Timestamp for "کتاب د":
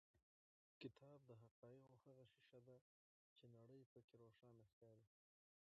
0.81-1.31